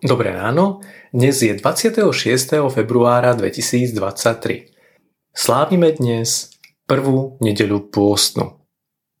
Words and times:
Dobré 0.00 0.32
ráno, 0.32 0.80
dnes 1.12 1.44
je 1.44 1.52
26. 1.52 2.08
februára 2.72 3.36
2023. 3.36 4.72
Slávime 5.36 5.92
dnes 5.92 6.56
prvú 6.88 7.36
nedeľu 7.44 7.92
pôstnu. 7.92 8.64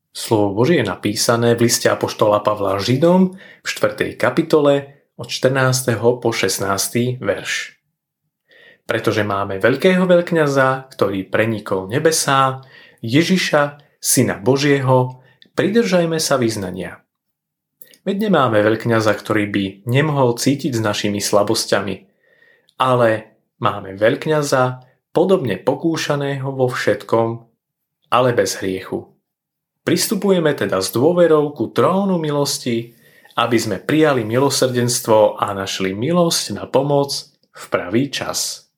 Slovo 0.08 0.56
Božie 0.56 0.80
je 0.80 0.88
napísané 0.88 1.52
v 1.52 1.68
liste 1.68 1.84
Apoštola 1.84 2.40
Pavla 2.40 2.80
Židom 2.80 3.36
v 3.36 3.68
4. 3.68 4.16
kapitole 4.16 5.04
od 5.20 5.28
14. 5.28 6.00
po 6.00 6.32
16. 6.32 6.64
verš. 7.20 7.76
Pretože 8.88 9.20
máme 9.20 9.60
veľkého 9.60 10.08
veľkňaza, 10.08 10.96
ktorý 10.96 11.28
prenikol 11.28 11.92
nebesá, 11.92 12.64
Ježiša, 13.04 13.84
Syna 14.00 14.40
Božieho, 14.40 15.20
pridržajme 15.52 16.16
sa 16.16 16.40
vyznania. 16.40 17.04
Veď 18.00 18.30
nemáme 18.30 18.64
veľkňaza, 18.64 19.12
ktorý 19.12 19.44
by 19.52 19.64
nemohol 19.84 20.36
cítiť 20.40 20.72
s 20.72 20.80
našimi 20.80 21.20
slabosťami, 21.20 21.94
ale 22.80 23.36
máme 23.60 23.92
veľkňaza, 24.00 24.88
podobne 25.10 25.58
pokúšaného 25.58 26.48
vo 26.54 26.70
všetkom, 26.70 27.28
ale 28.14 28.30
bez 28.32 28.62
hriechu. 28.62 29.10
Pristupujeme 29.84 30.54
teda 30.54 30.78
s 30.78 30.94
dôverou 30.94 31.50
ku 31.52 31.68
trónu 31.74 32.16
milosti, 32.16 32.94
aby 33.36 33.56
sme 33.56 33.76
prijali 33.82 34.22
milosrdenstvo 34.22 35.40
a 35.40 35.50
našli 35.56 35.96
milosť 35.96 36.56
na 36.56 36.64
pomoc 36.68 37.10
v 37.50 37.64
pravý 37.68 38.08
čas. 38.12 38.70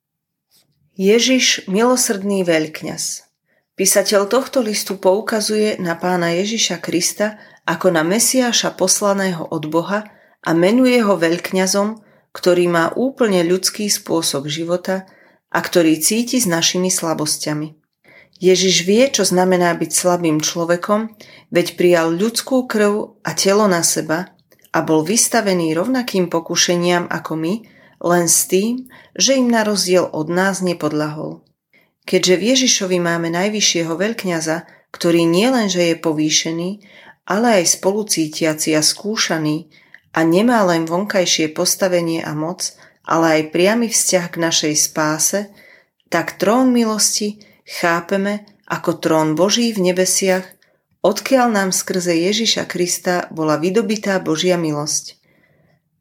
Ježiš, 0.96 1.66
milosrdný 1.68 2.44
veľkňaz. 2.44 3.28
Písateľ 3.72 4.28
tohto 4.28 4.60
listu 4.60 5.00
poukazuje 5.00 5.80
na 5.80 5.96
pána 5.96 6.36
Ježiša 6.36 6.84
Krista 6.84 7.40
ako 7.72 7.88
na 7.88 8.04
Mesiáša 8.04 8.76
poslaného 8.76 9.48
od 9.48 9.64
Boha 9.72 10.04
a 10.44 10.50
menuje 10.52 11.00
ho 11.00 11.16
veľkňazom, 11.16 12.04
ktorý 12.36 12.68
má 12.68 12.92
úplne 12.92 13.40
ľudský 13.48 13.88
spôsob 13.88 14.44
života 14.52 15.08
a 15.48 15.58
ktorý 15.64 15.96
cíti 15.96 16.36
s 16.36 16.44
našimi 16.44 16.92
slabosťami. 16.92 17.80
Ježiš 18.42 18.84
vie, 18.84 19.08
čo 19.08 19.24
znamená 19.24 19.72
byť 19.78 19.88
slabým 19.88 20.42
človekom, 20.42 21.16
veď 21.48 21.66
prijal 21.78 22.12
ľudskú 22.12 22.68
krv 22.68 23.22
a 23.24 23.30
telo 23.32 23.64
na 23.70 23.80
seba 23.86 24.34
a 24.74 24.78
bol 24.82 25.06
vystavený 25.06 25.72
rovnakým 25.72 26.28
pokušeniam 26.28 27.08
ako 27.08 27.32
my, 27.38 27.54
len 28.02 28.26
s 28.26 28.50
tým, 28.50 28.90
že 29.14 29.38
im 29.38 29.46
na 29.46 29.62
rozdiel 29.62 30.10
od 30.10 30.26
nás 30.26 30.58
nepodlahol. 30.60 31.46
Keďže 32.02 32.34
v 32.34 32.42
Ježišovi 32.50 32.98
máme 32.98 33.30
najvyššieho 33.30 33.94
veľkňaza, 33.94 34.90
ktorý 34.90 35.22
nielenže 35.22 35.94
je 35.94 35.96
povýšený, 36.02 36.70
ale 37.26 37.62
aj 37.62 37.78
spolucítiaci 37.78 38.74
a 38.74 38.82
skúšaný 38.82 39.70
a 40.12 40.20
nemá 40.26 40.66
len 40.66 40.84
vonkajšie 40.84 41.54
postavenie 41.54 42.20
a 42.20 42.34
moc, 42.34 42.74
ale 43.06 43.40
aj 43.40 43.42
priamy 43.54 43.88
vzťah 43.88 44.26
k 44.30 44.36
našej 44.36 44.74
spáse, 44.78 45.40
tak 46.12 46.36
trón 46.36 46.70
milosti 46.70 47.40
chápeme 47.64 48.44
ako 48.68 49.00
trón 49.00 49.28
Boží 49.34 49.72
v 49.72 49.92
nebesiach, 49.92 50.44
odkiaľ 51.00 51.46
nám 51.52 51.70
skrze 51.74 52.14
Ježiša 52.14 52.68
Krista 52.68 53.26
bola 53.32 53.58
vydobitá 53.58 54.20
Božia 54.20 54.60
milosť. 54.60 55.18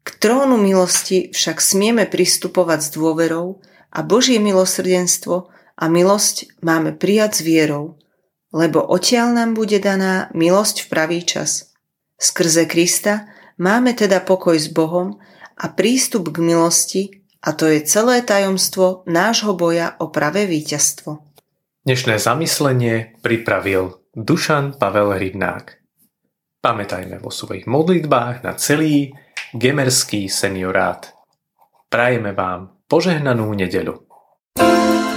K 0.02 0.08
trónu 0.18 0.58
milosti 0.58 1.30
však 1.30 1.62
smieme 1.62 2.10
pristupovať 2.10 2.80
s 2.82 2.88
dôverou 2.90 3.62
a 3.94 4.02
Božie 4.02 4.42
milosrdenstvo 4.42 5.52
a 5.78 5.84
milosť 5.86 6.58
máme 6.60 6.98
prijať 6.98 7.38
s 7.38 7.40
vierou, 7.46 8.01
lebo 8.52 8.84
odtiaľ 8.84 9.32
nám 9.32 9.50
bude 9.56 9.80
daná 9.80 10.28
milosť 10.36 10.84
v 10.84 10.90
pravý 10.92 11.20
čas. 11.24 11.72
Skrze 12.20 12.68
Krista 12.68 13.26
máme 13.58 13.96
teda 13.96 14.20
pokoj 14.22 14.54
s 14.54 14.68
Bohom 14.70 15.18
a 15.58 15.66
prístup 15.72 16.30
k 16.30 16.38
milosti 16.44 17.02
a 17.42 17.56
to 17.56 17.66
je 17.66 17.82
celé 17.82 18.22
tajomstvo 18.22 19.02
nášho 19.10 19.56
boja 19.58 19.98
o 19.98 20.12
pravé 20.12 20.46
víťazstvo. 20.46 21.26
Dnešné 21.82 22.22
zamyslenie 22.22 23.18
pripravil 23.18 23.98
Dušan 24.14 24.78
Pavel 24.78 25.18
Rybnák. 25.18 25.82
Pamätajme 26.62 27.18
vo 27.18 27.34
svojich 27.34 27.66
modlitbách 27.66 28.46
na 28.46 28.54
celý 28.54 29.10
gemerský 29.50 30.30
seniorát. 30.30 31.10
Prajeme 31.90 32.30
vám 32.30 32.86
požehnanú 32.86 33.50
nedeľu. 33.58 34.06
thank 34.54 35.06
you 35.06 35.11